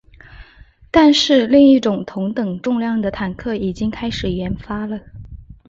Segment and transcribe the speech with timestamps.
[0.89, 4.99] 但是另一种同等重量的坦克已经开始研发了。